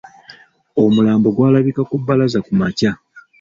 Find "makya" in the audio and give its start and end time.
2.59-2.91